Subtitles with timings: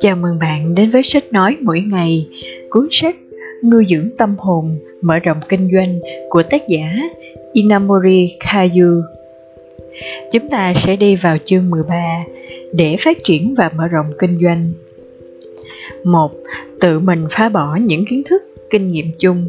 [0.00, 2.26] Chào mừng bạn đến với sách nói mỗi ngày,
[2.70, 3.16] cuốn sách
[3.70, 5.98] Nuôi dưỡng tâm hồn, mở rộng kinh doanh
[6.28, 6.92] của tác giả
[7.52, 9.02] Inamori Kayu.
[10.32, 12.24] Chúng ta sẽ đi vào chương 13
[12.72, 14.72] để phát triển và mở rộng kinh doanh.
[16.04, 16.32] 1.
[16.80, 19.46] Tự mình phá bỏ những kiến thức, kinh nghiệm chung.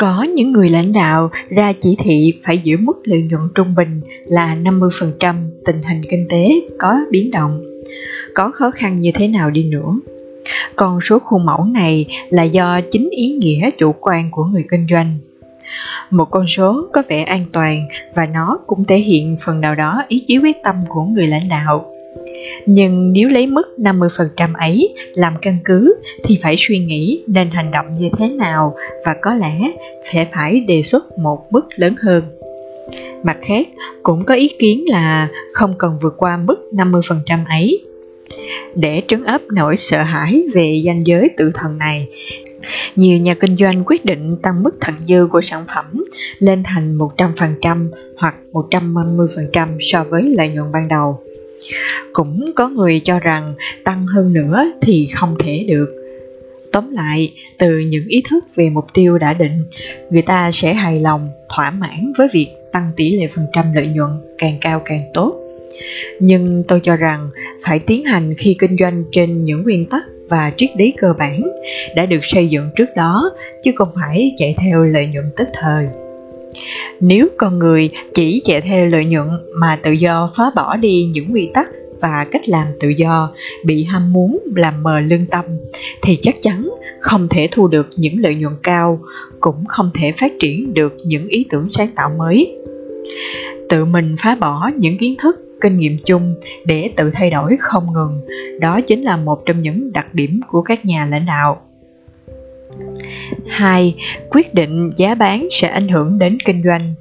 [0.00, 4.00] Có những người lãnh đạo ra chỉ thị phải giữ mức lợi nhuận trung bình
[4.26, 5.34] là 50%
[5.66, 7.60] tình hình kinh tế có biến động.
[8.34, 9.94] Có khó khăn như thế nào đi nữa?
[10.76, 14.86] Con số khuôn mẫu này là do chính ý nghĩa chủ quan của người kinh
[14.90, 15.18] doanh.
[16.10, 20.02] Một con số có vẻ an toàn và nó cũng thể hiện phần nào đó
[20.08, 21.86] ý chí quyết tâm của người lãnh đạo
[22.66, 27.70] nhưng nếu lấy mức 50% ấy làm căn cứ thì phải suy nghĩ nên hành
[27.70, 29.72] động như thế nào và có lẽ
[30.12, 32.22] sẽ phải đề xuất một mức lớn hơn.
[33.22, 33.66] Mặt khác,
[34.02, 37.80] cũng có ý kiến là không cần vượt qua mức 50% ấy
[38.74, 42.08] để trấn áp nỗi sợ hãi về danh giới tự thần này
[42.96, 46.04] nhiều nhà kinh doanh quyết định tăng mức thặng dư của sản phẩm
[46.38, 51.20] lên thành 100% hoặc 150% so với lợi nhuận ban đầu.
[52.12, 55.88] Cũng có người cho rằng tăng hơn nữa thì không thể được.
[56.72, 59.64] Tóm lại, từ những ý thức về mục tiêu đã định,
[60.10, 63.86] người ta sẽ hài lòng, thỏa mãn với việc tăng tỷ lệ phần trăm lợi
[63.86, 65.40] nhuận càng cao càng tốt
[66.20, 67.30] nhưng tôi cho rằng
[67.64, 71.42] phải tiến hành khi kinh doanh trên những nguyên tắc và triết lý cơ bản
[71.96, 73.30] đã được xây dựng trước đó
[73.62, 75.86] chứ không phải chạy theo lợi nhuận tức thời
[77.00, 81.32] nếu con người chỉ chạy theo lợi nhuận mà tự do phá bỏ đi những
[81.32, 81.68] quy tắc
[82.00, 83.32] và cách làm tự do,
[83.64, 85.44] bị ham muốn làm mờ lương tâm,
[86.02, 86.70] thì chắc chắn
[87.00, 89.00] không thể thu được những lợi nhuận cao,
[89.40, 92.56] cũng không thể phát triển được những ý tưởng sáng tạo mới.
[93.68, 97.92] Tự mình phá bỏ những kiến thức, kinh nghiệm chung để tự thay đổi không
[97.92, 98.20] ngừng,
[98.60, 101.62] đó chính là một trong những đặc điểm của các nhà lãnh đạo.
[103.48, 103.94] 2.
[104.30, 106.94] Quyết định giá bán sẽ ảnh hưởng đến kinh doanh.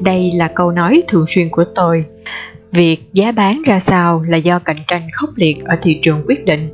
[0.00, 2.04] Đây là câu nói thường xuyên của tôi.
[2.72, 6.44] Việc giá bán ra sao là do cạnh tranh khốc liệt ở thị trường quyết
[6.44, 6.68] định,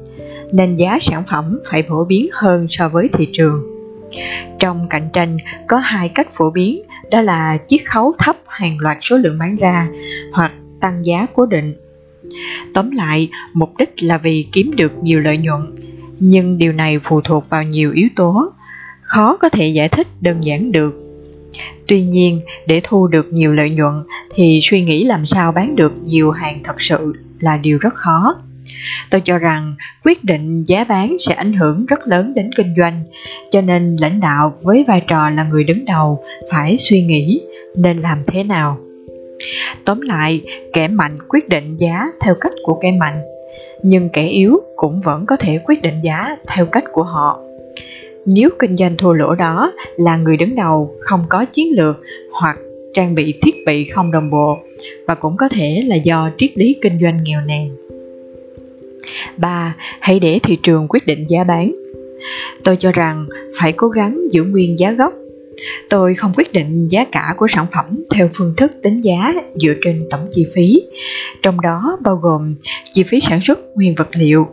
[0.52, 3.62] nên giá sản phẩm phải phổ biến hơn so với thị trường.
[4.58, 5.36] Trong cạnh tranh
[5.68, 9.56] có hai cách phổ biến, đó là chiết khấu thấp hàng loạt số lượng bán
[9.56, 9.88] ra
[10.32, 11.74] hoặc tăng giá cố định.
[12.74, 15.79] Tóm lại, mục đích là vì kiếm được nhiều lợi nhuận,
[16.20, 18.44] nhưng điều này phụ thuộc vào nhiều yếu tố,
[19.02, 20.94] khó có thể giải thích đơn giản được.
[21.88, 23.94] Tuy nhiên, để thu được nhiều lợi nhuận
[24.34, 28.34] thì suy nghĩ làm sao bán được nhiều hàng thật sự là điều rất khó.
[29.10, 33.02] Tôi cho rằng quyết định giá bán sẽ ảnh hưởng rất lớn đến kinh doanh,
[33.50, 37.40] cho nên lãnh đạo với vai trò là người đứng đầu phải suy nghĩ
[37.76, 38.78] nên làm thế nào.
[39.84, 40.40] Tóm lại,
[40.72, 43.20] kẻ mạnh quyết định giá theo cách của kẻ mạnh,
[43.82, 47.40] nhưng kẻ yếu cũng vẫn có thể quyết định giá theo cách của họ.
[48.26, 51.96] Nếu kinh doanh thua lỗ đó là người đứng đầu không có chiến lược
[52.32, 52.58] hoặc
[52.94, 54.58] trang bị thiết bị không đồng bộ
[55.06, 57.76] và cũng có thể là do triết lý kinh doanh nghèo nàn.
[59.36, 59.76] 3.
[60.00, 61.72] Hãy để thị trường quyết định giá bán.
[62.64, 63.26] Tôi cho rằng
[63.60, 65.14] phải cố gắng giữ nguyên giá gốc
[65.90, 69.72] Tôi không quyết định giá cả của sản phẩm theo phương thức tính giá dựa
[69.84, 70.82] trên tổng chi phí,
[71.42, 72.54] trong đó bao gồm
[72.92, 74.48] chi phí sản xuất nguyên vật liệu,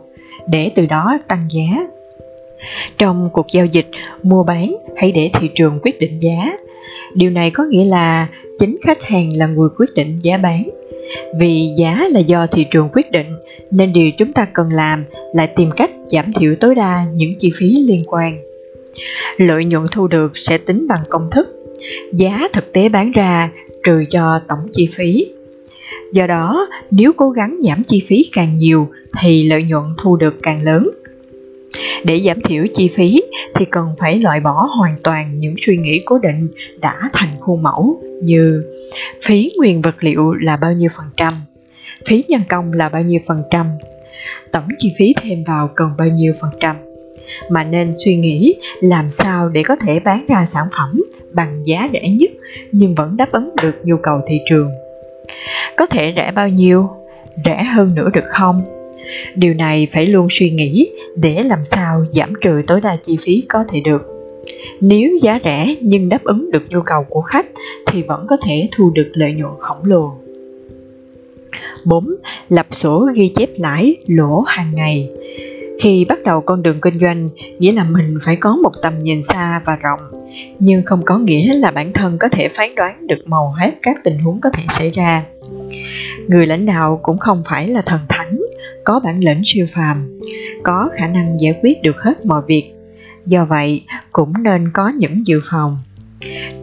[0.48, 1.86] để từ đó tăng giá.
[2.98, 3.88] Trong cuộc giao dịch,
[4.22, 6.52] mua bán hãy để thị trường quyết định giá.
[7.14, 10.70] Điều này có nghĩa là chính khách hàng là người quyết định giá bán.
[11.38, 13.26] Vì giá là do thị trường quyết định,
[13.70, 15.04] nên điều chúng ta cần làm
[15.34, 18.47] là tìm cách giảm thiểu tối đa những chi phí liên quan
[19.36, 21.48] lợi nhuận thu được sẽ tính bằng công thức.
[22.12, 23.50] Giá thực tế bán ra,
[23.84, 25.26] trừ cho tổng chi phí.
[26.12, 28.88] Do đó, nếu cố gắng giảm chi phí càng nhiều,
[29.20, 30.90] thì lợi nhuận thu được càng lớn.
[32.04, 33.22] Để giảm thiểu chi phí,
[33.54, 36.48] thì cần phải loại bỏ hoàn toàn những suy nghĩ cố định
[36.80, 38.62] đã thành khuôn mẫu, như
[39.24, 41.34] phí nguyên vật liệu là bao nhiêu phần trăm,
[42.06, 43.66] phí nhân công là bao nhiêu phần trăm,
[44.52, 46.76] tổng chi phí thêm vào cần bao nhiêu phần trăm
[47.50, 51.02] mà nên suy nghĩ làm sao để có thể bán ra sản phẩm
[51.32, 52.30] bằng giá rẻ nhất
[52.72, 54.70] nhưng vẫn đáp ứng được nhu cầu thị trường.
[55.76, 56.88] Có thể rẻ bao nhiêu?
[57.44, 58.62] Rẻ hơn nữa được không?
[59.34, 63.42] Điều này phải luôn suy nghĩ để làm sao giảm trừ tối đa chi phí
[63.48, 64.02] có thể được.
[64.80, 67.46] Nếu giá rẻ nhưng đáp ứng được nhu cầu của khách
[67.86, 70.12] thì vẫn có thể thu được lợi nhuận khổng lồ.
[71.84, 72.14] 4.
[72.48, 75.10] Lập sổ ghi chép lãi, lỗ hàng ngày
[75.80, 77.28] khi bắt đầu con đường kinh doanh
[77.58, 80.00] nghĩa là mình phải có một tầm nhìn xa và rộng
[80.58, 83.96] nhưng không có nghĩa là bản thân có thể phán đoán được màu hết các
[84.04, 85.24] tình huống có thể xảy ra.
[86.28, 88.40] Người lãnh đạo cũng không phải là thần thánh,
[88.84, 90.18] có bản lĩnh siêu phàm,
[90.62, 92.72] có khả năng giải quyết được hết mọi việc.
[93.26, 95.78] Do vậy, cũng nên có những dự phòng.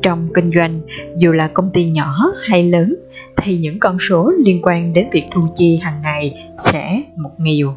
[0.01, 0.81] Trong kinh doanh,
[1.17, 2.95] dù là công ty nhỏ hay lớn,
[3.37, 7.73] thì những con số liên quan đến việc thu chi hàng ngày sẽ một nhiều.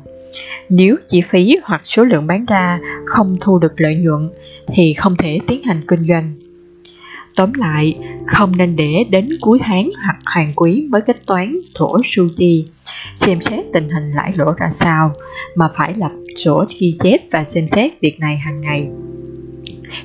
[0.68, 4.30] Nếu chi phí hoặc số lượng bán ra không thu được lợi nhuận
[4.74, 6.32] thì không thể tiến hành kinh doanh.
[7.36, 11.98] Tóm lại, không nên để đến cuối tháng hoặc hàng quý mới kết toán thổ
[12.04, 12.66] su chi,
[13.16, 15.12] xem xét tình hình lãi lỗ ra sao,
[15.54, 16.10] mà phải lập
[16.44, 18.86] sổ ghi chép và xem xét việc này hàng ngày.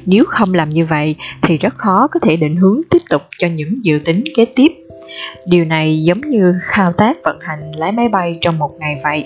[0.06, 3.48] Nếu không làm như vậy thì rất khó có thể định hướng tiếp tục cho
[3.48, 4.72] những dự tính kế tiếp.
[5.48, 9.26] Điều này giống như thao tác vận hành lái máy bay trong một ngày vậy.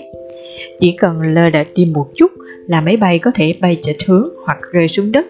[0.80, 2.32] Chỉ cần lơ đệch đi một chút
[2.66, 5.26] là máy bay có thể bay chệch hướng hoặc rơi xuống đất.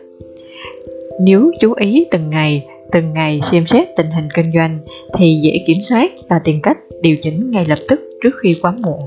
[1.21, 4.79] Nếu chú ý từng ngày, từng ngày xem xét tình hình kinh doanh
[5.19, 8.73] thì dễ kiểm soát và tìm cách điều chỉnh ngay lập tức trước khi quá
[8.79, 9.01] muộn.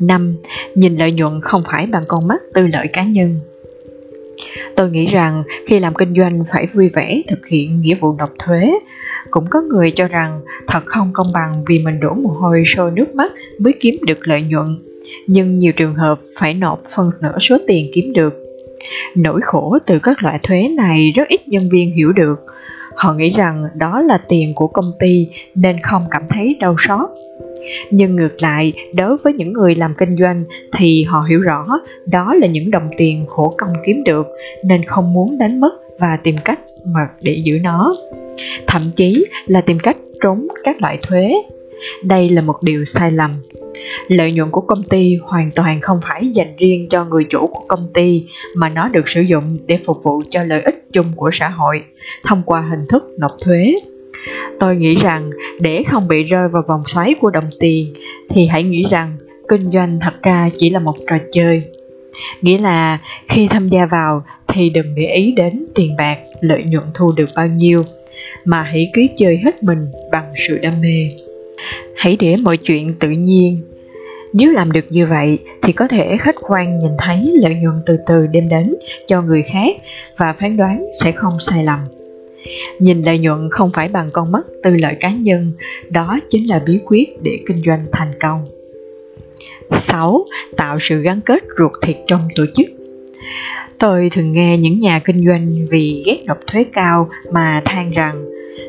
[0.00, 0.36] 5.
[0.74, 3.40] Nhìn lợi nhuận không phải bằng con mắt tư lợi cá nhân.
[4.76, 8.30] Tôi nghĩ rằng khi làm kinh doanh phải vui vẻ thực hiện nghĩa vụ nộp
[8.38, 8.72] thuế.
[9.30, 12.90] Cũng có người cho rằng thật không công bằng vì mình đổ mồ hôi sôi
[12.90, 14.78] nước mắt mới kiếm được lợi nhuận.
[15.26, 18.34] Nhưng nhiều trường hợp phải nộp phần nửa số tiền kiếm được.
[19.14, 22.36] Nỗi khổ từ các loại thuế này rất ít nhân viên hiểu được.
[22.96, 27.10] Họ nghĩ rằng đó là tiền của công ty nên không cảm thấy đau xót
[27.90, 31.66] nhưng ngược lại, đối với những người làm kinh doanh thì họ hiểu rõ
[32.06, 34.26] đó là những đồng tiền khổ công kiếm được
[34.64, 37.96] nên không muốn đánh mất và tìm cách mà để giữ nó
[38.66, 41.32] thậm chí là tìm cách trốn các loại thuế
[42.02, 43.30] đây là một điều sai lầm
[44.08, 47.64] lợi nhuận của công ty hoàn toàn không phải dành riêng cho người chủ của
[47.68, 51.30] công ty mà nó được sử dụng để phục vụ cho lợi ích chung của
[51.32, 51.84] xã hội
[52.24, 53.74] thông qua hình thức nộp thuế
[54.60, 55.30] Tôi nghĩ rằng
[55.60, 57.94] để không bị rơi vào vòng xoáy của đồng tiền
[58.30, 59.16] thì hãy nghĩ rằng
[59.48, 61.62] kinh doanh thật ra chỉ là một trò chơi.
[62.42, 66.84] Nghĩa là khi tham gia vào thì đừng để ý đến tiền bạc, lợi nhuận
[66.94, 67.84] thu được bao nhiêu,
[68.44, 71.25] mà hãy cứ chơi hết mình bằng sự đam mê.
[71.96, 73.58] Hãy để mọi chuyện tự nhiên.
[74.32, 77.96] Nếu làm được như vậy thì có thể khách quan nhìn thấy lợi nhuận từ
[78.06, 78.74] từ đem đến
[79.06, 79.76] cho người khác
[80.16, 81.78] và phán đoán sẽ không sai lầm.
[82.78, 85.52] Nhìn lợi nhuận không phải bằng con mắt tư lợi cá nhân,
[85.88, 88.46] đó chính là bí quyết để kinh doanh thành công.
[89.80, 90.24] 6.
[90.56, 92.66] Tạo sự gắn kết ruột thịt trong tổ chức
[93.78, 98.24] Tôi thường nghe những nhà kinh doanh vì ghét nộp thuế cao mà than rằng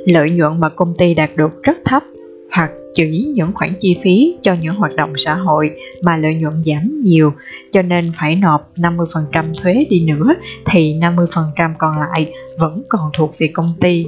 [0.06, 2.04] lợi nhuận mà công ty đạt được rất thấp
[2.52, 5.72] hoặc chỉ những khoản chi phí cho những hoạt động xã hội
[6.02, 7.34] mà lợi nhuận giảm nhiều
[7.72, 10.34] cho nên phải nộp 50% thuế đi nữa
[10.66, 14.06] thì 50% còn lại vẫn còn thuộc về công ty.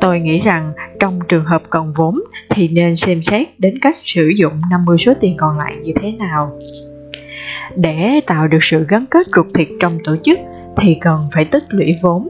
[0.00, 4.30] Tôi nghĩ rằng trong trường hợp cần vốn thì nên xem xét đến cách sử
[4.38, 6.58] dụng 50 số tiền còn lại như thế nào.
[7.76, 10.38] Để tạo được sự gắn kết ruột thịt trong tổ chức
[10.76, 12.28] thì cần phải tích lũy vốn.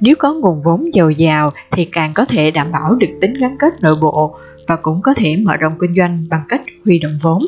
[0.00, 3.56] Nếu có nguồn vốn dồi dào thì càng có thể đảm bảo được tính gắn
[3.58, 4.36] kết nội bộ
[4.68, 7.42] và cũng có thể mở rộng kinh doanh bằng cách huy động vốn.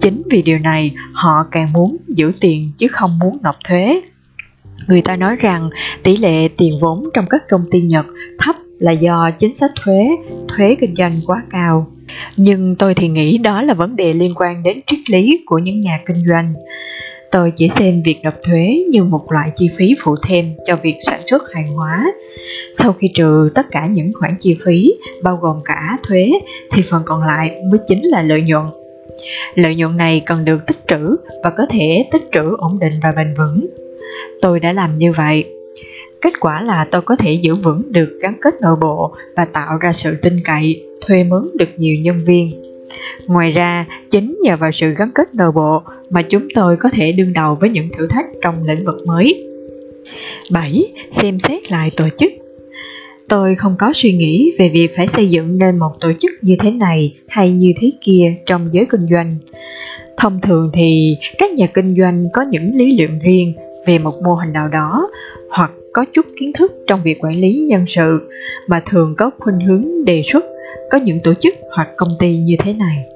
[0.00, 4.00] Chính vì điều này, họ càng muốn giữ tiền chứ không muốn nộp thuế.
[4.88, 5.70] Người ta nói rằng
[6.02, 8.06] tỷ lệ tiền vốn trong các công ty Nhật
[8.38, 10.08] thấp là do chính sách thuế,
[10.48, 11.90] thuế kinh doanh quá cao.
[12.36, 15.80] Nhưng tôi thì nghĩ đó là vấn đề liên quan đến triết lý của những
[15.80, 16.54] nhà kinh doanh.
[17.34, 20.96] Tôi chỉ xem việc nộp thuế như một loại chi phí phụ thêm cho việc
[21.06, 22.12] sản xuất hàng hóa.
[22.74, 26.30] Sau khi trừ tất cả những khoản chi phí, bao gồm cả thuế,
[26.70, 28.64] thì phần còn lại mới chính là lợi nhuận.
[29.54, 33.12] Lợi nhuận này cần được tích trữ và có thể tích trữ ổn định và
[33.12, 33.66] bền vững.
[34.42, 35.44] Tôi đã làm như vậy.
[36.20, 39.78] Kết quả là tôi có thể giữ vững được gắn kết nội bộ và tạo
[39.78, 42.62] ra sự tin cậy, thuê mướn được nhiều nhân viên.
[43.26, 47.12] Ngoài ra, chính nhờ vào sự gắn kết nội bộ mà chúng tôi có thể
[47.12, 49.44] đương đầu với những thử thách trong lĩnh vực mới.
[50.50, 50.92] 7.
[51.12, 52.32] Xem xét lại tổ chức
[53.28, 56.56] Tôi không có suy nghĩ về việc phải xây dựng nên một tổ chức như
[56.58, 59.36] thế này hay như thế kia trong giới kinh doanh.
[60.16, 63.52] Thông thường thì các nhà kinh doanh có những lý luận riêng
[63.86, 65.10] về một mô hình nào đó
[65.50, 68.18] hoặc có chút kiến thức trong việc quản lý nhân sự
[68.68, 70.44] mà thường có khuynh hướng đề xuất
[70.90, 73.06] có những tổ chức hoặc công ty như thế này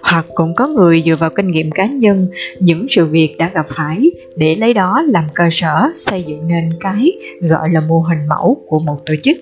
[0.00, 2.28] hoặc cũng có người dựa vào kinh nghiệm cá nhân,
[2.60, 6.70] những sự việc đã gặp phải để lấy đó làm cơ sở xây dựng nên
[6.80, 9.36] cái gọi là mô hình mẫu của một tổ chức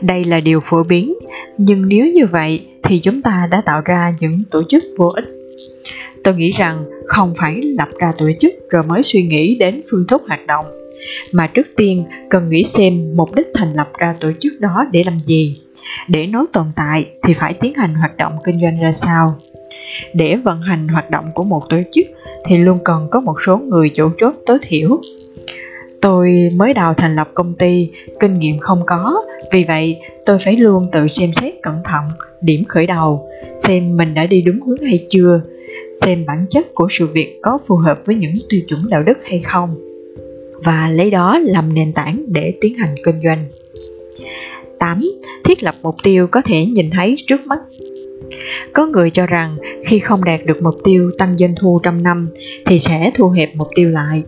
[0.00, 1.14] đây là điều phổ biến,
[1.58, 5.24] nhưng nếu như vậy thì chúng ta đã tạo ra những tổ chức vô ích
[6.24, 10.06] tôi nghĩ rằng không phải lập ra tổ chức rồi mới suy nghĩ đến phương
[10.08, 10.64] thức hoạt động,
[11.32, 15.02] mà trước tiên cần nghĩ xem mục đích thành lập ra tổ chức đó để
[15.06, 15.60] làm gì.
[16.08, 19.40] Để nó tồn tại thì phải tiến hành hoạt động kinh doanh ra sao.
[20.14, 22.06] Để vận hành hoạt động của một tổ chức
[22.44, 25.00] thì luôn cần có một số người chủ chốt tối thiểu.
[26.00, 29.22] Tôi mới đầu thành lập công ty, kinh nghiệm không có,
[29.52, 29.96] vì vậy
[30.26, 32.02] tôi phải luôn tự xem xét cẩn thận
[32.40, 33.28] điểm khởi đầu,
[33.60, 35.40] xem mình đã đi đúng hướng hay chưa,
[36.02, 39.18] xem bản chất của sự việc có phù hợp với những tiêu chuẩn đạo đức
[39.24, 39.76] hay không
[40.64, 43.44] và lấy đó làm nền tảng để tiến hành kinh doanh.
[44.78, 45.02] 8.
[45.44, 47.58] Thiết lập mục tiêu có thể nhìn thấy trước mắt
[48.72, 52.28] có người cho rằng khi không đạt được mục tiêu tăng doanh thu trong năm
[52.66, 54.22] thì sẽ thu hẹp mục tiêu lại.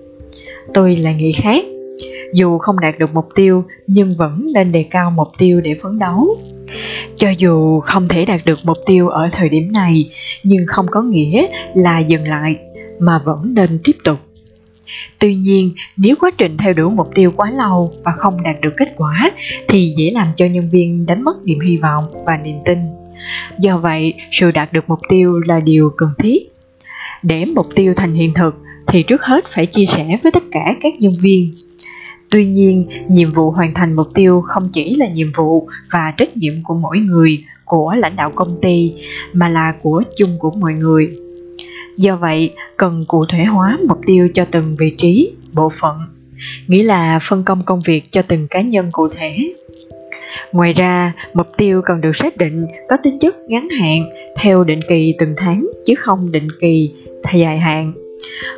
[0.74, 1.64] Tôi lại nghĩ khác.
[2.34, 5.98] Dù không đạt được mục tiêu nhưng vẫn nên đề cao mục tiêu để phấn
[5.98, 6.38] đấu.
[7.16, 10.10] Cho dù không thể đạt được mục tiêu ở thời điểm này
[10.42, 12.56] nhưng không có nghĩa là dừng lại
[12.98, 14.18] mà vẫn nên tiếp tục.
[15.18, 18.72] Tuy nhiên, nếu quá trình theo đuổi mục tiêu quá lâu và không đạt được
[18.76, 19.30] kết quả
[19.68, 22.78] thì dễ làm cho nhân viên đánh mất niềm hy vọng và niềm tin
[23.58, 26.38] Do vậy, sự đạt được mục tiêu là điều cần thiết.
[27.22, 28.54] Để mục tiêu thành hiện thực
[28.86, 31.54] thì trước hết phải chia sẻ với tất cả các nhân viên.
[32.30, 36.36] Tuy nhiên, nhiệm vụ hoàn thành mục tiêu không chỉ là nhiệm vụ và trách
[36.36, 38.92] nhiệm của mỗi người, của lãnh đạo công ty,
[39.32, 41.16] mà là của chung của mọi người.
[41.96, 45.96] Do vậy, cần cụ thể hóa mục tiêu cho từng vị trí, bộ phận,
[46.66, 49.52] nghĩa là phân công công việc cho từng cá nhân cụ thể
[50.52, 54.80] Ngoài ra, mục tiêu cần được xác định có tính chất ngắn hạn theo định
[54.88, 56.90] kỳ từng tháng chứ không định kỳ
[57.34, 57.92] dài hạn.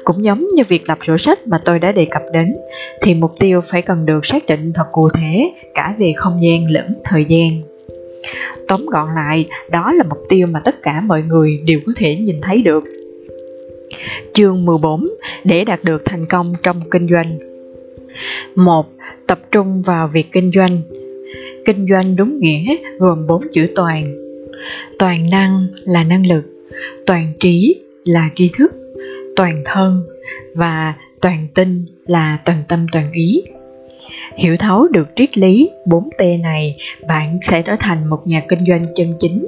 [0.04, 2.56] Cũng giống như việc lập sổ sách mà tôi đã đề cập đến,
[3.02, 6.70] thì mục tiêu phải cần được xác định thật cụ thể cả về không gian
[6.70, 7.62] lẫn thời gian.
[8.68, 12.16] Tóm gọn lại, đó là mục tiêu mà tất cả mọi người đều có thể
[12.16, 12.85] nhìn thấy được.
[14.35, 15.08] Chương 14
[15.44, 17.38] để đạt được thành công trong kinh doanh.
[18.54, 18.87] 1.
[19.26, 20.80] Tập trung vào việc kinh doanh
[21.64, 24.14] kinh doanh đúng nghĩa, gồm bốn chữ toàn.
[24.98, 26.44] Toàn năng là năng lực,
[27.06, 28.72] toàn trí là tri thức,
[29.36, 30.02] toàn thân
[30.54, 33.42] và toàn tinh là toàn tâm toàn ý.
[34.36, 36.76] Hiểu thấu được triết lý 4 t này,
[37.08, 39.46] bạn sẽ trở thành một nhà kinh doanh chân chính.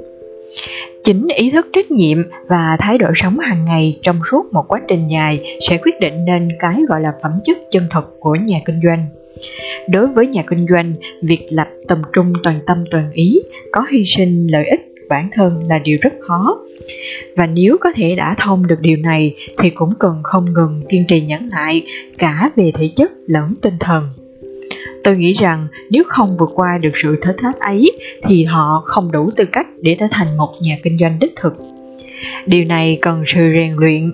[1.03, 4.81] Chính ý thức trách nhiệm và thái độ sống hàng ngày trong suốt một quá
[4.87, 8.59] trình dài sẽ quyết định nên cái gọi là phẩm chất chân thực của nhà
[8.65, 9.05] kinh doanh.
[9.89, 13.39] Đối với nhà kinh doanh, việc lập tầm trung toàn tâm toàn ý,
[13.71, 14.79] có hy sinh lợi ích
[15.09, 16.59] bản thân là điều rất khó.
[17.35, 21.05] Và nếu có thể đã thông được điều này thì cũng cần không ngừng kiên
[21.07, 21.83] trì nhẫn lại
[22.17, 24.03] cả về thể chất lẫn tinh thần.
[25.03, 27.91] Tôi nghĩ rằng nếu không vượt qua được sự thử thách ấy
[28.29, 31.53] thì họ không đủ tư cách để trở thành một nhà kinh doanh đích thực.
[32.45, 34.11] Điều này cần sự rèn luyện.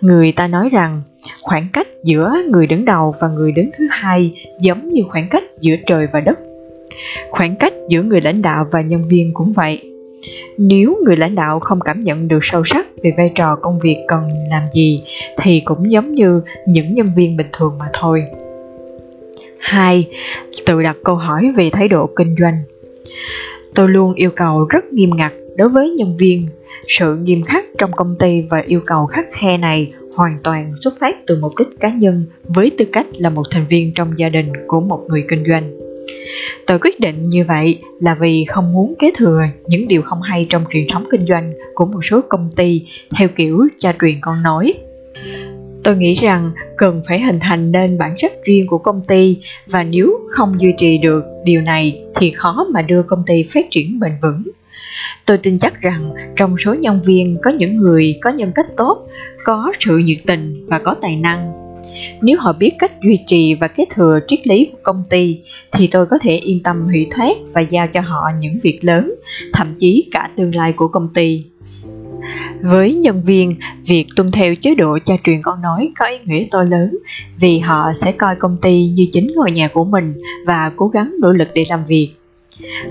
[0.00, 1.02] Người ta nói rằng
[1.42, 5.44] khoảng cách giữa người đứng đầu và người đứng thứ hai giống như khoảng cách
[5.60, 6.38] giữa trời và đất.
[7.30, 9.82] Khoảng cách giữa người lãnh đạo và nhân viên cũng vậy.
[10.58, 13.96] Nếu người lãnh đạo không cảm nhận được sâu sắc về vai trò công việc
[14.08, 15.02] cần làm gì,
[15.42, 18.24] thì cũng giống như những nhân viên bình thường mà thôi.
[19.58, 20.08] 2.
[20.66, 22.54] Tự đặt câu hỏi về thái độ kinh doanh.
[23.74, 26.46] Tôi luôn yêu cầu rất nghiêm ngặt đối với nhân viên.
[26.88, 30.98] Sự nghiêm khắc trong công ty và yêu cầu khắc khe này hoàn toàn xuất
[31.00, 34.28] phát từ mục đích cá nhân với tư cách là một thành viên trong gia
[34.28, 35.70] đình của một người kinh doanh.
[36.66, 40.46] Tôi quyết định như vậy là vì không muốn kế thừa những điều không hay
[40.50, 42.86] trong truyền thống kinh doanh của một số công ty
[43.18, 44.74] theo kiểu cha truyền con nói.
[45.84, 49.82] Tôi nghĩ rằng cần phải hình thành nên bản chất riêng của công ty và
[49.82, 54.00] nếu không duy trì được điều này thì khó mà đưa công ty phát triển
[54.00, 54.42] bền vững
[55.26, 59.06] Tôi tin chắc rằng trong số nhân viên có những người có nhân cách tốt,
[59.44, 61.52] có sự nhiệt tình và có tài năng.
[62.22, 65.40] Nếu họ biết cách duy trì và kế thừa triết lý của công ty
[65.72, 69.14] thì tôi có thể yên tâm hủy thoát và giao cho họ những việc lớn,
[69.52, 71.44] thậm chí cả tương lai của công ty.
[72.62, 73.54] Với nhân viên,
[73.86, 76.98] việc tuân theo chế độ cha truyền con nói có ý nghĩa to lớn
[77.36, 80.14] vì họ sẽ coi công ty như chính ngôi nhà của mình
[80.46, 82.10] và cố gắng nỗ lực để làm việc.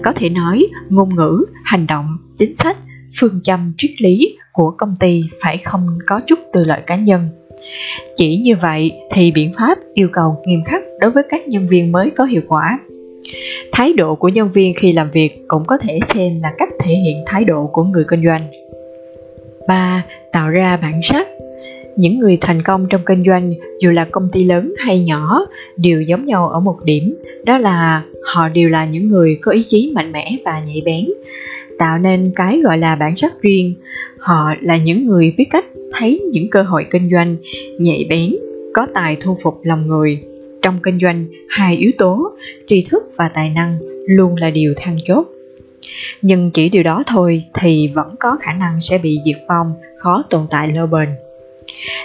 [0.04, 2.78] Có thể nói, ngôn ngữ, hành động, chính sách,
[3.20, 7.22] phương châm triết lý của công ty phải không có chút tư lợi cá nhân.
[8.16, 11.92] Chỉ như vậy thì biện pháp yêu cầu nghiêm khắc đối với các nhân viên
[11.92, 12.80] mới có hiệu quả.
[13.72, 16.94] Thái độ của nhân viên khi làm việc cũng có thể xem là cách thể
[16.94, 18.52] hiện thái độ của người kinh doanh.
[19.68, 20.06] 3.
[20.32, 21.28] Tạo ra bản sắc
[22.00, 25.46] những người thành công trong kinh doanh, dù là công ty lớn hay nhỏ,
[25.78, 29.64] đều giống nhau ở một điểm, đó là họ đều là những người có ý
[29.70, 31.06] chí mạnh mẽ và nhạy bén
[31.80, 33.74] tạo nên cái gọi là bản sắc riêng
[34.20, 35.66] họ là những người biết cách
[36.00, 37.38] thấy những cơ hội kinh doanh
[37.80, 38.36] nhạy bén
[38.74, 40.24] có tài thu phục lòng người
[40.62, 42.32] trong kinh doanh hai yếu tố,
[42.68, 45.28] tri thức và tài năng luôn là điều then chốt.
[46.22, 50.24] Nhưng chỉ điều đó thôi thì vẫn có khả năng sẽ bị diệt vong, khó
[50.30, 51.10] tồn tại lâu bền.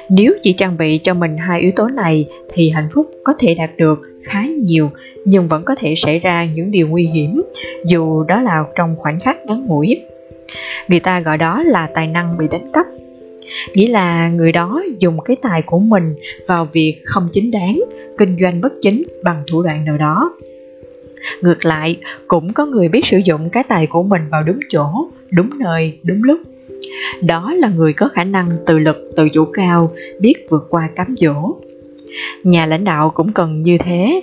[0.09, 3.55] Nếu chỉ trang bị cho mình hai yếu tố này thì hạnh phúc có thể
[3.55, 4.91] đạt được khá nhiều
[5.25, 7.43] nhưng vẫn có thể xảy ra những điều nguy hiểm
[7.87, 10.01] dù đó là trong khoảnh khắc ngắn ngủi.
[10.89, 12.87] Người ta gọi đó là tài năng bị đánh cắp.
[13.75, 16.15] Nghĩa là người đó dùng cái tài của mình
[16.49, 17.81] vào việc không chính đáng,
[18.19, 20.35] kinh doanh bất chính bằng thủ đoạn nào đó.
[21.41, 21.97] Ngược lại,
[22.29, 25.99] cũng có người biết sử dụng cái tài của mình vào đúng chỗ, đúng nơi,
[26.03, 26.39] đúng lúc
[27.23, 29.91] đó là người có khả năng tự lực tự chủ cao
[30.21, 31.57] biết vượt qua cám dỗ
[32.45, 34.23] nhà lãnh đạo cũng cần như thế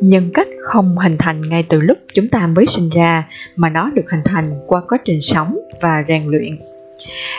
[0.00, 3.90] nhân cách không hình thành ngay từ lúc chúng ta mới sinh ra, mà nó
[3.94, 6.58] được hình thành qua quá trình sống và rèn luyện.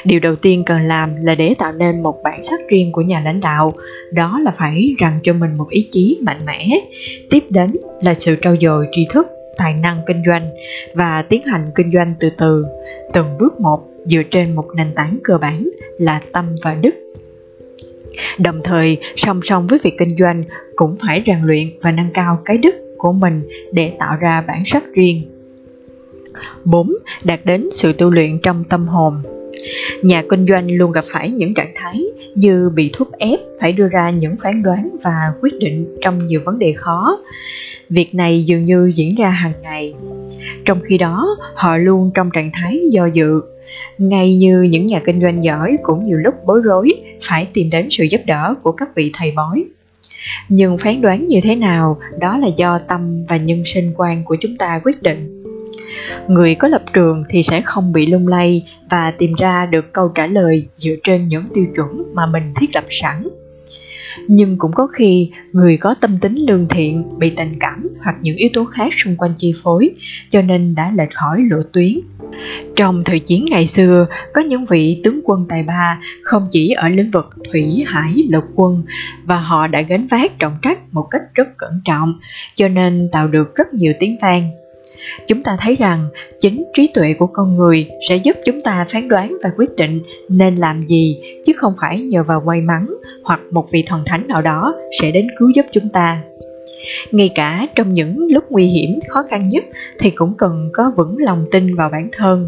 [0.04, 3.20] Điều đầu tiên cần làm là để tạo nên một bản sắc riêng của nhà
[3.20, 3.74] lãnh đạo.
[4.12, 6.80] Đó là phải rằng cho mình một ý chí mạnh mẽ.
[7.30, 9.28] Tiếp đến là sự trau dồi tri thức,
[9.58, 10.50] tài năng kinh doanh
[10.94, 12.66] và tiến hành kinh doanh từ từ.
[13.14, 17.03] Từng bước một dựa trên một nền tảng cơ bản là tâm và đức
[18.38, 20.44] đồng thời song song với việc kinh doanh
[20.76, 23.42] cũng phải rèn luyện và nâng cao cái đức của mình
[23.74, 25.22] để tạo ra bản sắc riêng
[26.66, 26.94] 4.
[27.24, 29.22] Đạt đến sự tu luyện trong tâm hồn
[30.02, 32.02] Nhà kinh doanh luôn gặp phải những trạng thái
[32.36, 36.42] như bị thúc ép phải đưa ra những phán đoán và quyết định trong nhiều
[36.46, 37.20] vấn đề khó.
[37.90, 39.94] Việc này dường như diễn ra hàng ngày.
[40.66, 43.42] Trong khi đó, họ luôn trong trạng thái do dự,
[43.98, 47.88] ngay như những nhà kinh doanh giỏi cũng nhiều lúc bối rối, phải tìm đến
[47.92, 49.66] sự giúp đỡ của các vị thầy bói.
[50.50, 54.38] Nhưng phán đoán như thế nào, đó là do tâm và nhân sinh quan của
[54.40, 55.44] chúng ta quyết định.
[56.28, 60.08] Người có lập trường thì sẽ không bị lung lay và tìm ra được câu
[60.16, 63.28] trả lời dựa trên những tiêu chuẩn mà mình thiết lập sẵn
[64.28, 68.38] nhưng cũng có khi, người có tâm tính lương thiện, bị tình cảm hoặc những
[68.38, 69.90] yếu tố khác xung quanh chi phối,
[70.30, 72.00] cho nên đã lệch khỏi lộ tuyến.
[72.76, 76.90] Trong thời chiến ngày xưa, có những vị tướng quân tài ba không chỉ ở
[76.90, 78.84] lĩnh vực thủy, hải, lục quân,
[79.26, 82.20] và họ đã gánh vác trọng trách một cách rất cẩn trọng,
[82.56, 84.50] cho nên tạo được rất nhiều tiếng vang
[85.28, 86.08] chúng ta thấy rằng
[86.40, 90.02] chính trí tuệ của con người sẽ giúp chúng ta phán đoán và quyết định
[90.30, 94.28] nên làm gì, chứ không phải nhờ vào may mắn hoặc một vị thần thánh
[94.28, 96.22] nào đó sẽ đến cứu giúp chúng ta.
[97.12, 99.64] Ngay cả trong những lúc nguy hiểm, khó khăn nhất
[100.00, 102.48] thì cũng cần có vững lòng tin vào bản thân.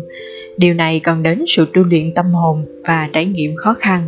[0.58, 4.08] Điều này cần đến sự tu luyện tâm hồn và trải nghiệm khó khăn.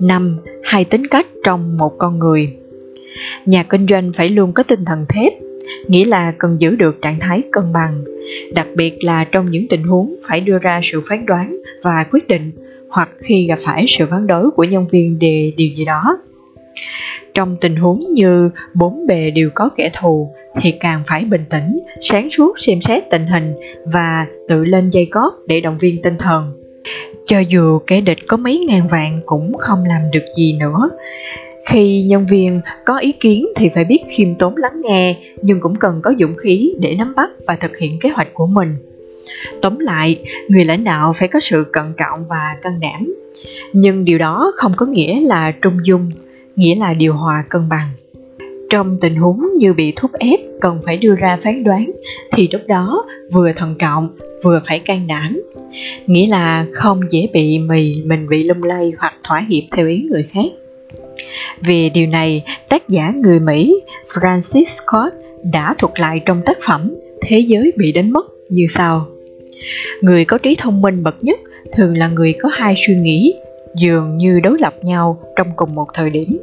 [0.00, 0.38] 5.
[0.62, 2.52] Hai tính cách trong một con người.
[3.46, 5.32] Nhà kinh doanh phải luôn có tinh thần thép
[5.88, 8.04] nghĩa là cần giữ được trạng thái cân bằng,
[8.54, 12.28] đặc biệt là trong những tình huống phải đưa ra sự phán đoán và quyết
[12.28, 12.52] định
[12.88, 16.18] hoặc khi gặp phải sự phản đối của nhân viên về điều gì đó.
[17.34, 20.30] Trong tình huống như bốn bề đều có kẻ thù
[20.62, 23.54] thì càng phải bình tĩnh, sáng suốt xem xét tình hình
[23.92, 26.52] và tự lên dây cót để động viên tinh thần.
[27.26, 30.90] Cho dù kẻ địch có mấy ngàn vạn cũng không làm được gì nữa
[31.70, 35.76] khi nhân viên có ý kiến thì phải biết khiêm tốn lắng nghe, nhưng cũng
[35.76, 38.68] cần có dũng khí để nắm bắt và thực hiện kế hoạch của mình.
[39.62, 43.14] Tóm lại, người lãnh đạo phải có sự cẩn trọng và can đảm.
[43.72, 46.10] Nhưng điều đó không có nghĩa là trung dung,
[46.56, 47.88] nghĩa là điều hòa cân bằng.
[48.70, 51.90] Trong tình huống như bị thúc ép cần phải đưa ra phán đoán,
[52.32, 55.42] thì lúc đó vừa thận trọng, vừa phải can đảm.
[56.06, 60.06] Nghĩa là không dễ bị mì, mình bị lung lay hoặc thỏa hiệp theo ý
[60.10, 60.59] người khác
[61.60, 63.80] về điều này, tác giả người Mỹ
[64.12, 65.14] Francis Scott
[65.52, 69.06] đã thuật lại trong tác phẩm Thế giới bị đánh mất như sau.
[70.00, 71.40] Người có trí thông minh bậc nhất
[71.76, 73.34] thường là người có hai suy nghĩ
[73.76, 76.38] dường như đối lập nhau trong cùng một thời điểm.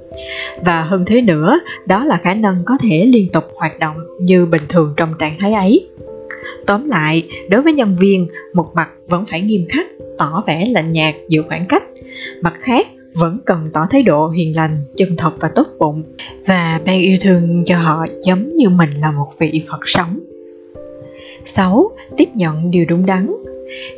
[0.66, 4.46] Và hơn thế nữa, đó là khả năng có thể liên tục hoạt động như
[4.46, 5.88] bình thường trong trạng thái ấy.
[6.66, 10.94] Tóm lại, đối với nhân viên, một mặt vẫn phải nghiêm khắc, tỏ vẻ lạnh
[10.94, 11.84] nhạt giữ khoảng cách.
[12.42, 16.04] Mặt khác, vẫn cần tỏ thái độ hiền lành, chân thật và tốt bụng
[16.46, 20.20] và ban yêu thương cho họ giống như mình là một vị Phật sống.
[21.46, 21.84] 6.
[22.18, 23.32] Tiếp nhận điều đúng đắn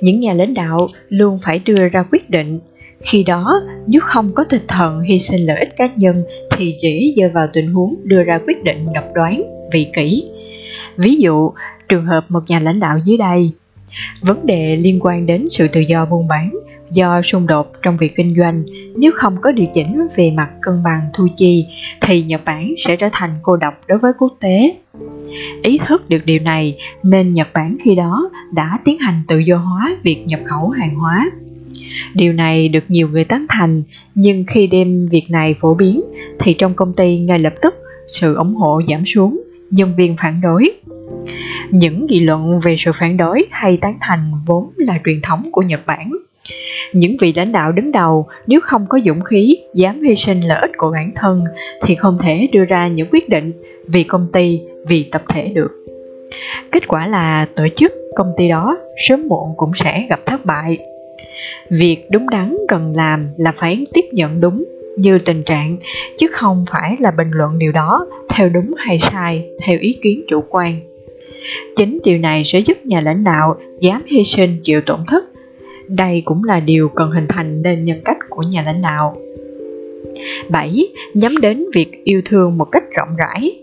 [0.02, 2.60] Những nhà lãnh đạo luôn phải đưa ra quyết định
[3.02, 7.14] khi đó, nếu không có tinh thần hy sinh lợi ích cá nhân thì dễ
[7.18, 10.24] rơi vào tình huống đưa ra quyết định độc đoán, vị kỷ.
[10.98, 11.52] Ví dụ,
[11.90, 13.52] trường hợp một nhà lãnh đạo dưới đây,
[14.22, 16.52] vấn đề liên quan đến sự tự do buôn bán
[16.92, 18.64] do xung đột trong việc kinh doanh
[18.96, 21.66] nếu không có điều chỉnh về mặt cân bằng thu chi
[22.02, 24.76] thì nhật bản sẽ trở thành cô độc đối với quốc tế
[25.64, 29.58] ý thức được điều này nên nhật bản khi đó đã tiến hành tự do
[29.58, 31.32] hóa việc nhập khẩu hàng hóa
[32.14, 33.84] điều này được nhiều người tán thành
[34.16, 36.02] nhưng khi đem việc này phổ biến
[36.40, 37.76] thì trong công ty ngay lập tức
[38.10, 40.72] sự ủng hộ giảm xuống, nhân viên phản đối.
[41.70, 45.62] Những nghị luận về sự phản đối hay tán thành vốn là truyền thống của
[45.62, 46.12] Nhật Bản.
[46.94, 50.60] Những vị lãnh đạo đứng đầu nếu không có dũng khí dám hy sinh lợi
[50.62, 51.44] ích của bản thân
[51.86, 53.52] thì không thể đưa ra những quyết định
[53.88, 55.72] vì công ty, vì tập thể được.
[56.72, 60.78] Kết quả là tổ chức công ty đó sớm muộn cũng sẽ gặp thất bại.
[61.70, 64.64] Việc đúng đắn cần làm là phải tiếp nhận đúng
[64.98, 65.78] như tình trạng
[66.18, 70.24] chứ không phải là bình luận điều đó theo đúng hay sai theo ý kiến
[70.28, 70.80] chủ quan
[71.76, 75.24] chính điều này sẽ giúp nhà lãnh đạo dám hy sinh chịu tổn thất
[75.90, 79.18] đây cũng là điều cần hình thành nên nhân cách của nhà lãnh đạo
[80.50, 80.88] 7.
[81.14, 83.60] Nhắm đến việc yêu thương một cách rộng rãi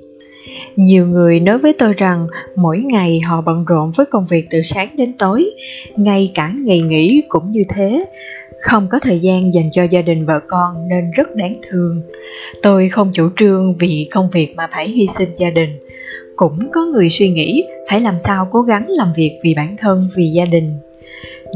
[0.76, 4.62] nhiều người nói với tôi rằng mỗi ngày họ bận rộn với công việc từ
[4.62, 5.50] sáng đến tối,
[5.96, 8.04] ngay cả ngày nghỉ cũng như thế,
[8.60, 12.02] không có thời gian dành cho gia đình vợ con nên rất đáng thương.
[12.62, 15.70] Tôi không chủ trương vì công việc mà phải hy sinh gia đình.
[16.36, 20.08] Cũng có người suy nghĩ phải làm sao cố gắng làm việc vì bản thân,
[20.16, 20.78] vì gia đình.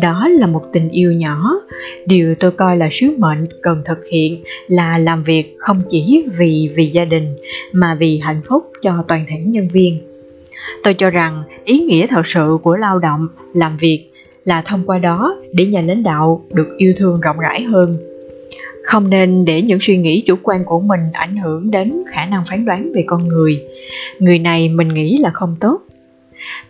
[0.01, 1.55] Đó là một tình yêu nhỏ.
[2.07, 6.71] Điều tôi coi là sứ mệnh cần thực hiện là làm việc không chỉ vì
[6.75, 7.27] vì gia đình
[7.73, 9.99] mà vì hạnh phúc cho toàn thể nhân viên.
[10.83, 14.11] Tôi cho rằng ý nghĩa thật sự của lao động, làm việc
[14.45, 17.97] là thông qua đó để nhà lãnh đạo được yêu thương rộng rãi hơn.
[18.85, 22.45] Không nên để những suy nghĩ chủ quan của mình ảnh hưởng đến khả năng
[22.45, 23.63] phán đoán về con người.
[24.19, 25.81] Người này mình nghĩ là không tốt.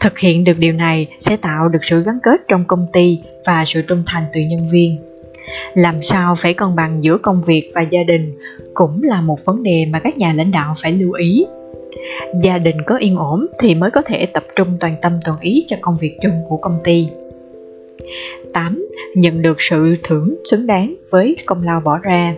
[0.01, 3.65] Thực hiện được điều này sẽ tạo được sự gắn kết trong công ty và
[3.67, 4.97] sự trung thành từ nhân viên.
[5.75, 8.39] Làm sao phải cân bằng giữa công việc và gia đình
[8.75, 11.45] cũng là một vấn đề mà các nhà lãnh đạo phải lưu ý.
[12.43, 15.65] Gia đình có yên ổn thì mới có thể tập trung toàn tâm toàn ý
[15.69, 17.09] cho công việc chung của công ty.
[18.53, 18.87] 8.
[19.15, 22.35] Nhận được sự thưởng xứng đáng với công lao bỏ ra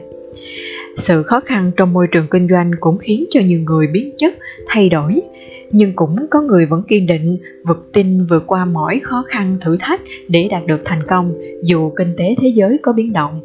[0.96, 4.34] sự khó khăn trong môi trường kinh doanh cũng khiến cho nhiều người biến chất,
[4.66, 5.22] thay đổi,
[5.72, 9.76] nhưng cũng có người vẫn kiên định, vượt tin vượt qua mọi khó khăn thử
[9.80, 13.40] thách để đạt được thành công dù kinh tế thế giới có biến động.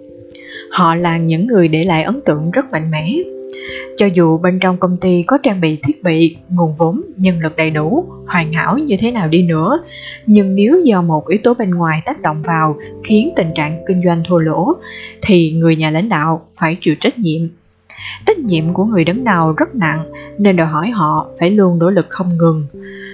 [0.71, 3.17] Họ là những người để lại ấn tượng rất mạnh mẽ
[3.97, 7.55] cho dù bên trong công ty có trang bị thiết bị, nguồn vốn, nhân lực
[7.55, 9.79] đầy đủ, hoàn hảo như thế nào đi nữa,
[10.25, 14.01] nhưng nếu do một yếu tố bên ngoài tác động vào khiến tình trạng kinh
[14.05, 14.73] doanh thua lỗ,
[15.21, 17.41] thì người nhà lãnh đạo phải chịu trách nhiệm.
[18.25, 21.89] Trách nhiệm của người đứng đầu rất nặng nên đòi hỏi họ phải luôn nỗ
[21.89, 22.67] lực không ngừng.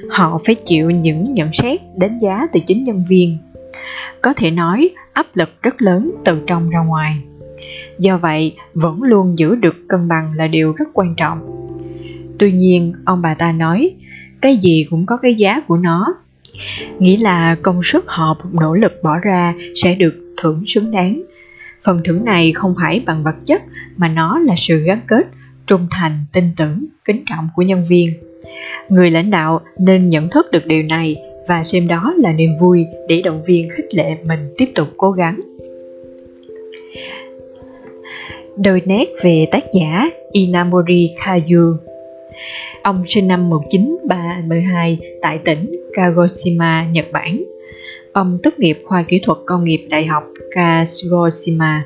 [0.10, 3.38] Họ phải chịu những nhận xét, đánh giá từ chính nhân viên.
[4.22, 7.17] Có thể nói áp lực rất lớn từ trong ra ngoài
[8.00, 11.39] do vậy vẫn luôn giữ được cân bằng là điều rất quan trọng
[12.39, 13.96] tuy nhiên ông bà ta nói
[14.41, 16.15] cái gì cũng có cái giá của nó
[17.00, 21.22] nghĩa là công sức họ nỗ lực bỏ ra sẽ được thưởng xứng đáng
[21.84, 23.62] phần thưởng này không phải bằng vật chất
[23.98, 25.28] mà nó là sự gắn kết
[25.68, 28.14] trung thành tin tưởng kính trọng của nhân viên
[28.90, 31.16] người lãnh đạo nên nhận thức được điều này
[31.48, 35.12] và xem đó là niềm vui để động viên khích lệ mình tiếp tục cố
[35.12, 35.40] gắng
[38.58, 41.78] Đôi nét về tác giả Inamori Kayu
[42.84, 47.44] Ông sinh năm 1932 tại tỉnh Kagoshima, Nhật Bản.
[48.14, 51.86] Ông tốt nghiệp khoa kỹ thuật công nghiệp Đại học Kagoshima.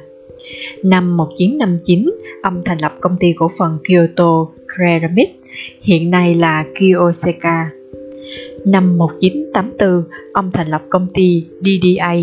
[0.84, 2.10] Năm 1959,
[2.44, 4.46] ông thành lập công ty cổ phần Kyoto
[4.78, 5.30] Ceramic,
[5.82, 7.70] hiện nay là Kyoseka.
[8.66, 12.14] Năm 1984, ông thành lập công ty DDA,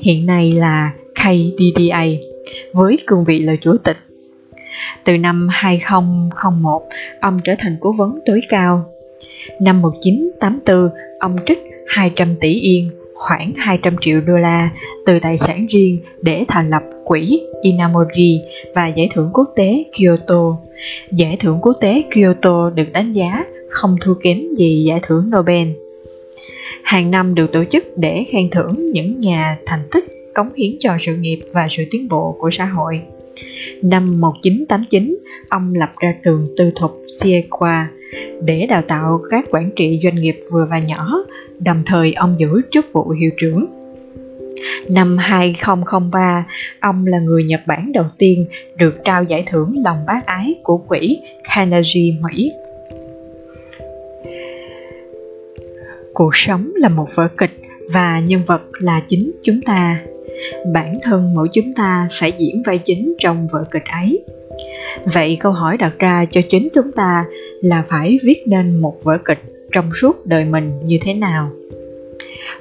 [0.00, 2.04] hiện nay là KDDA
[2.72, 3.96] với cương vị là chủ tịch.
[5.04, 6.82] Từ năm 2001,
[7.20, 8.84] ông trở thành cố vấn tối cao.
[9.60, 14.70] Năm 1984, ông trích 200 tỷ yên, khoảng 200 triệu đô la
[15.06, 18.40] từ tài sản riêng để thành lập quỹ Inamori
[18.74, 20.56] và giải thưởng quốc tế Kyoto.
[21.12, 25.68] Giải thưởng quốc tế Kyoto được đánh giá không thua kém gì giải thưởng Nobel.
[26.82, 30.96] Hàng năm được tổ chức để khen thưởng những nhà thành tích cống hiến cho
[31.00, 33.00] sự nghiệp và sự tiến bộ của xã hội.
[33.82, 35.18] Năm 1989,
[35.48, 37.84] ông lập ra trường tư thục Siequa
[38.42, 41.24] để đào tạo các quản trị doanh nghiệp vừa và nhỏ,
[41.58, 43.77] đồng thời ông giữ chức vụ hiệu trưởng.
[44.88, 46.46] Năm 2003,
[46.80, 50.78] ông là người Nhật Bản đầu tiên được trao giải thưởng lòng bác ái của
[50.78, 52.52] quỹ Carnegie Mỹ.
[56.14, 57.60] Cuộc sống là một vở kịch
[57.92, 60.00] và nhân vật là chính chúng ta.
[60.72, 64.24] Bản thân mỗi chúng ta phải diễn vai chính trong vở kịch ấy.
[65.04, 67.24] Vậy câu hỏi đặt ra cho chính chúng ta
[67.62, 69.38] là phải viết nên một vở kịch
[69.72, 71.50] trong suốt đời mình như thế nào?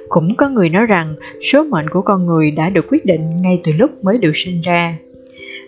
[0.10, 3.62] Cũng có người nói rằng số mệnh của con người đã được quyết định ngay
[3.64, 4.98] từ lúc mới được sinh ra.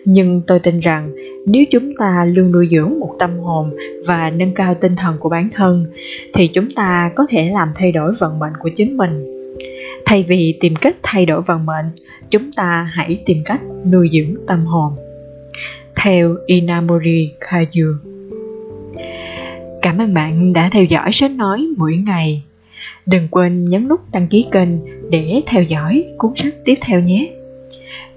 [0.04, 1.12] Nhưng tôi tin rằng
[1.46, 3.70] nếu chúng ta luôn nuôi dưỡng một tâm hồn
[4.06, 5.86] và nâng cao tinh thần của bản thân,
[6.34, 9.26] thì chúng ta có thể làm thay đổi vận mệnh của chính mình.
[10.04, 11.84] Thay vì tìm cách thay đổi vận mệnh,
[12.30, 13.60] chúng ta hãy tìm cách
[13.92, 14.92] nuôi dưỡng tâm hồn.
[15.96, 17.94] Theo inamori kayu
[19.82, 22.42] cảm ơn bạn đã theo dõi sách nói mỗi ngày
[23.10, 24.68] đừng quên nhấn nút đăng ký kênh
[25.10, 27.30] để theo dõi cuốn sách tiếp theo nhé.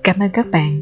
[0.03, 0.82] Cảm ơn các bạn.